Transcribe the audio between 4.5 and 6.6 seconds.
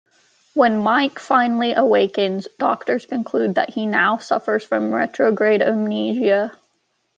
from retrograde amnesia.